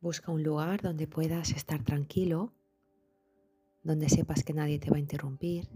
Busca 0.00 0.30
un 0.30 0.44
lugar 0.44 0.80
donde 0.80 1.08
puedas 1.08 1.50
estar 1.50 1.82
tranquilo, 1.82 2.52
donde 3.82 4.08
sepas 4.08 4.44
que 4.44 4.54
nadie 4.54 4.78
te 4.78 4.90
va 4.90 4.96
a 4.96 5.00
interrumpir. 5.00 5.68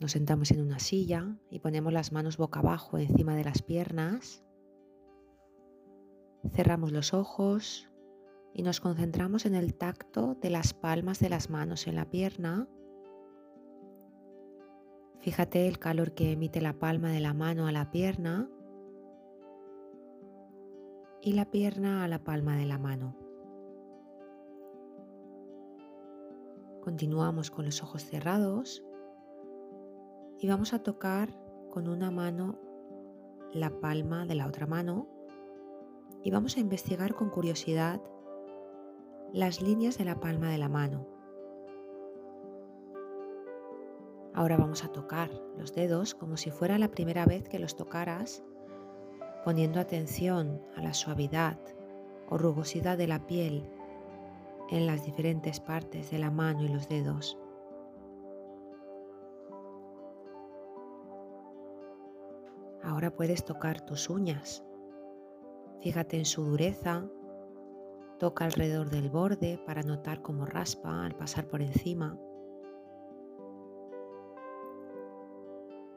Nos 0.00 0.12
sentamos 0.12 0.50
en 0.52 0.62
una 0.62 0.78
silla 0.78 1.36
y 1.50 1.58
ponemos 1.58 1.92
las 1.92 2.12
manos 2.12 2.38
boca 2.38 2.60
abajo 2.60 2.96
encima 2.96 3.36
de 3.36 3.44
las 3.44 3.62
piernas. 3.62 4.42
Cerramos 6.54 6.92
los 6.92 7.12
ojos 7.12 7.90
y 8.54 8.62
nos 8.62 8.80
concentramos 8.80 9.44
en 9.44 9.54
el 9.54 9.74
tacto 9.74 10.34
de 10.34 10.48
las 10.48 10.72
palmas 10.72 11.18
de 11.18 11.28
las 11.28 11.50
manos 11.50 11.86
en 11.86 11.96
la 11.96 12.08
pierna. 12.08 12.68
Fíjate 15.20 15.68
el 15.68 15.78
calor 15.78 16.14
que 16.14 16.32
emite 16.32 16.62
la 16.62 16.78
palma 16.78 17.10
de 17.10 17.20
la 17.20 17.34
mano 17.34 17.66
a 17.66 17.72
la 17.72 17.90
pierna 17.90 18.48
y 21.26 21.32
la 21.32 21.44
pierna 21.44 22.04
a 22.04 22.08
la 22.08 22.20
palma 22.20 22.56
de 22.56 22.66
la 22.66 22.78
mano. 22.78 23.16
Continuamos 26.84 27.50
con 27.50 27.64
los 27.64 27.82
ojos 27.82 28.04
cerrados 28.04 28.84
y 30.38 30.46
vamos 30.46 30.72
a 30.72 30.84
tocar 30.84 31.36
con 31.72 31.88
una 31.88 32.12
mano 32.12 32.60
la 33.52 33.80
palma 33.80 34.24
de 34.24 34.36
la 34.36 34.46
otra 34.46 34.68
mano 34.68 35.08
y 36.22 36.30
vamos 36.30 36.58
a 36.58 36.60
investigar 36.60 37.16
con 37.16 37.30
curiosidad 37.30 38.00
las 39.32 39.60
líneas 39.60 39.98
de 39.98 40.04
la 40.04 40.20
palma 40.20 40.52
de 40.52 40.58
la 40.58 40.68
mano. 40.68 41.08
Ahora 44.32 44.56
vamos 44.56 44.84
a 44.84 44.92
tocar 44.92 45.32
los 45.58 45.74
dedos 45.74 46.14
como 46.14 46.36
si 46.36 46.52
fuera 46.52 46.78
la 46.78 46.92
primera 46.92 47.26
vez 47.26 47.48
que 47.48 47.58
los 47.58 47.74
tocaras, 47.74 48.44
poniendo 49.46 49.78
atención 49.78 50.60
a 50.74 50.82
la 50.82 50.92
suavidad 50.92 51.56
o 52.28 52.36
rugosidad 52.36 52.98
de 52.98 53.06
la 53.06 53.28
piel 53.28 53.70
en 54.72 54.88
las 54.88 55.04
diferentes 55.04 55.60
partes 55.60 56.10
de 56.10 56.18
la 56.18 56.32
mano 56.32 56.64
y 56.64 56.68
los 56.68 56.88
dedos. 56.88 57.38
Ahora 62.82 63.14
puedes 63.14 63.44
tocar 63.44 63.82
tus 63.82 64.10
uñas. 64.10 64.64
Fíjate 65.80 66.16
en 66.16 66.24
su 66.24 66.42
dureza. 66.42 67.04
Toca 68.18 68.46
alrededor 68.46 68.90
del 68.90 69.10
borde 69.10 69.62
para 69.64 69.82
notar 69.82 70.22
cómo 70.22 70.44
raspa 70.44 71.06
al 71.06 71.14
pasar 71.14 71.46
por 71.46 71.62
encima. 71.62 72.18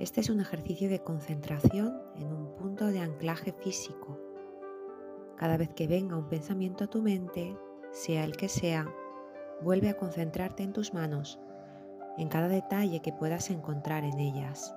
Este 0.00 0.22
es 0.22 0.30
un 0.30 0.40
ejercicio 0.40 0.88
de 0.88 1.02
concentración 1.02 2.00
en 2.16 2.32
un 2.32 2.56
punto 2.56 2.86
de 2.86 3.00
anclaje 3.00 3.52
físico. 3.52 4.18
Cada 5.36 5.58
vez 5.58 5.68
que 5.74 5.86
venga 5.86 6.16
un 6.16 6.26
pensamiento 6.26 6.84
a 6.84 6.86
tu 6.86 7.02
mente, 7.02 7.54
sea 7.90 8.24
el 8.24 8.34
que 8.34 8.48
sea, 8.48 8.90
vuelve 9.60 9.90
a 9.90 9.98
concentrarte 9.98 10.62
en 10.62 10.72
tus 10.72 10.94
manos, 10.94 11.38
en 12.16 12.28
cada 12.28 12.48
detalle 12.48 13.02
que 13.02 13.12
puedas 13.12 13.50
encontrar 13.50 14.04
en 14.04 14.18
ellas. 14.18 14.74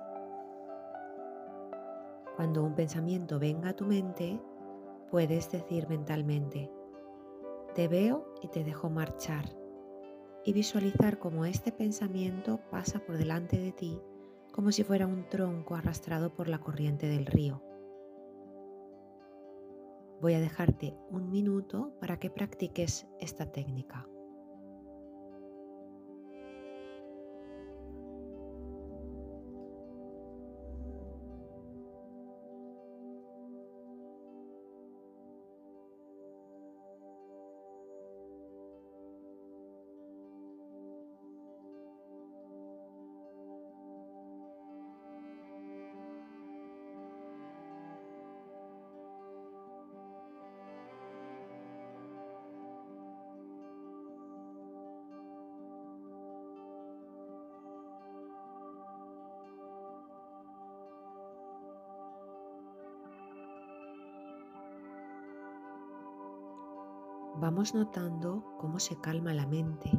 Cuando 2.36 2.62
un 2.62 2.74
pensamiento 2.74 3.38
venga 3.38 3.70
a 3.70 3.76
tu 3.76 3.86
mente, 3.86 4.38
puedes 5.10 5.50
decir 5.50 5.88
mentalmente, 5.88 6.70
te 7.74 7.88
veo 7.88 8.26
y 8.42 8.48
te 8.48 8.62
dejo 8.62 8.90
marchar, 8.90 9.46
y 10.44 10.52
visualizar 10.52 11.18
cómo 11.18 11.46
este 11.46 11.72
pensamiento 11.72 12.60
pasa 12.70 12.98
por 12.98 13.16
delante 13.16 13.56
de 13.56 13.72
ti 13.72 13.98
como 14.54 14.70
si 14.70 14.84
fuera 14.84 15.08
un 15.08 15.28
tronco 15.28 15.74
arrastrado 15.74 16.32
por 16.32 16.46
la 16.46 16.60
corriente 16.60 17.08
del 17.08 17.26
río. 17.26 17.60
Voy 20.20 20.34
a 20.34 20.40
dejarte 20.40 20.96
un 21.10 21.32
minuto 21.32 21.96
para 22.00 22.20
que 22.20 22.30
practiques 22.30 23.08
esta 23.18 23.50
técnica. 23.50 24.06
Vamos 67.36 67.74
notando 67.74 68.44
cómo 68.58 68.78
se 68.78 69.00
calma 69.00 69.34
la 69.34 69.46
mente, 69.46 69.90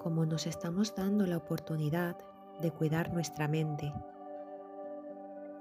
cómo 0.00 0.24
nos 0.24 0.46
estamos 0.46 0.94
dando 0.94 1.26
la 1.26 1.36
oportunidad 1.36 2.16
de 2.60 2.70
cuidar 2.70 3.12
nuestra 3.12 3.48
mente, 3.48 3.92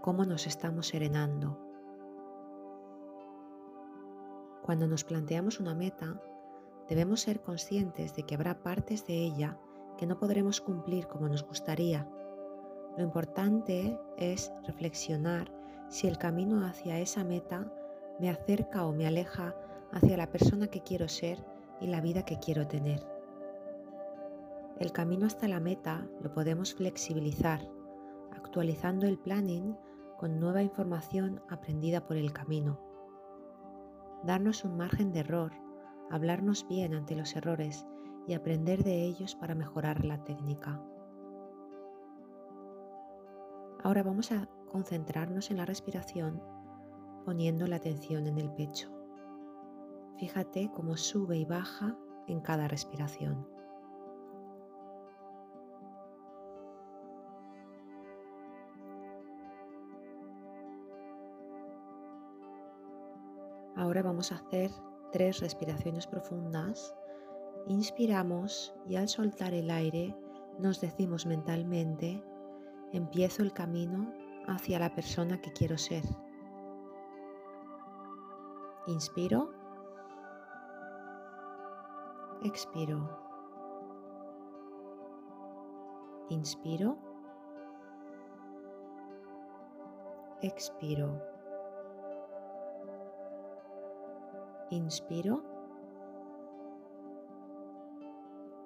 cómo 0.01 0.23
nos 0.23 0.45
estamos 0.45 0.87
serenando. 0.87 1.59
Cuando 4.61 4.87
nos 4.87 5.03
planteamos 5.03 5.59
una 5.59 5.73
meta, 5.73 6.21
debemos 6.89 7.21
ser 7.21 7.41
conscientes 7.41 8.15
de 8.15 8.23
que 8.23 8.35
habrá 8.35 8.61
partes 8.61 9.05
de 9.07 9.15
ella 9.15 9.57
que 9.97 10.05
no 10.05 10.19
podremos 10.19 10.61
cumplir 10.61 11.07
como 11.07 11.27
nos 11.27 11.43
gustaría. 11.43 12.07
Lo 12.97 13.03
importante 13.03 13.99
es 14.17 14.51
reflexionar 14.63 15.51
si 15.89 16.07
el 16.07 16.17
camino 16.17 16.65
hacia 16.65 16.99
esa 16.99 17.23
meta 17.23 17.71
me 18.19 18.29
acerca 18.29 18.85
o 18.85 18.93
me 18.93 19.07
aleja 19.07 19.55
hacia 19.95 20.17
la 20.17 20.29
persona 20.29 20.67
que 20.67 20.81
quiero 20.81 21.07
ser 21.07 21.43
y 21.79 21.87
la 21.87 22.01
vida 22.01 22.23
que 22.23 22.37
quiero 22.37 22.67
tener. 22.67 23.01
El 24.77 24.91
camino 24.91 25.25
hasta 25.25 25.47
la 25.47 25.61
meta 25.61 26.05
lo 26.21 26.33
podemos 26.33 26.75
flexibilizar, 26.75 27.61
actualizando 28.31 29.07
el 29.07 29.17
planning 29.17 29.75
con 30.17 30.39
nueva 30.39 30.61
información 30.61 31.41
aprendida 31.49 32.05
por 32.05 32.17
el 32.17 32.33
camino. 32.33 32.79
Darnos 34.23 34.65
un 34.65 34.75
margen 34.75 35.13
de 35.13 35.21
error, 35.21 35.53
hablarnos 36.11 36.67
bien 36.67 36.93
ante 36.93 37.15
los 37.15 37.35
errores 37.35 37.87
y 38.27 38.33
aprender 38.33 38.83
de 38.83 39.03
ellos 39.05 39.35
para 39.35 39.55
mejorar 39.55 40.03
la 40.03 40.23
técnica. 40.25 40.81
Ahora 43.81 44.03
vamos 44.03 44.31
a 44.31 44.49
concentrarnos 44.71 45.51
en 45.51 45.57
la 45.57 45.65
respiración 45.65 46.41
poniendo 47.23 47.65
la 47.67 47.77
atención 47.77 48.27
en 48.27 48.37
el 48.39 48.51
pecho. 48.51 48.94
Fíjate 50.17 50.71
cómo 50.73 50.95
sube 50.95 51.37
y 51.37 51.45
baja 51.45 51.97
en 52.27 52.39
cada 52.39 52.67
respiración. 52.67 53.45
Ahora 63.75 64.01
vamos 64.01 64.31
a 64.31 64.35
hacer 64.35 64.71
tres 65.11 65.41
respiraciones 65.41 66.07
profundas. 66.07 66.95
Inspiramos 67.67 68.73
y 68.87 68.95
al 68.95 69.09
soltar 69.09 69.53
el 69.53 69.69
aire 69.69 70.15
nos 70.59 70.79
decimos 70.79 71.25
mentalmente, 71.25 72.23
empiezo 72.93 73.43
el 73.43 73.51
camino 73.51 74.13
hacia 74.47 74.79
la 74.79 74.95
persona 74.95 75.41
que 75.41 75.51
quiero 75.51 75.77
ser. 75.77 76.03
Inspiro 78.87 79.64
expiro. 82.43 83.09
Inspiro. 86.29 86.97
Expiro. 90.41 91.21
Inspiro. 94.71 95.43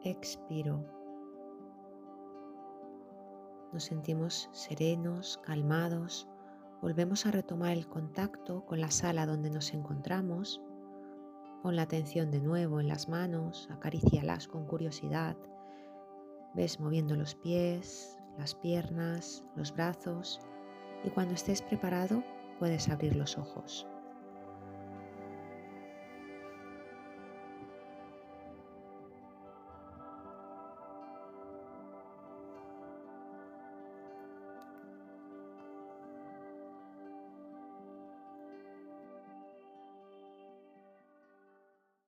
Expiro. 0.04 0.86
Nos 3.74 3.84
sentimos 3.84 4.50
serenos, 4.52 5.38
calmados. 5.44 6.28
Volvemos 6.82 7.26
a 7.26 7.32
retomar 7.32 7.74
el 7.74 7.88
contacto 7.88 8.66
con 8.66 8.80
la 8.80 8.90
sala 8.90 9.26
donde 9.26 9.50
nos 9.50 9.74
encontramos 9.74 10.62
Pon 11.62 11.76
la 11.76 11.82
atención 11.82 12.32
de 12.32 12.40
nuevo 12.40 12.80
en 12.80 12.88
las 12.88 13.10
manos, 13.10 13.68
acarícialas 13.72 14.48
con 14.48 14.66
curiosidad. 14.66 15.36
Ves 16.54 16.80
moviendo 16.80 17.16
los 17.16 17.36
pies, 17.36 18.18
las 18.38 18.56
piernas, 18.56 19.44
los 19.56 19.74
brazos 19.74 20.40
y 21.04 21.10
cuando 21.10 21.34
estés 21.34 21.62
preparado 21.62 22.24
puedes 22.60 22.88
abrir 22.90 23.16
los 23.16 23.38
ojos. 23.38 23.86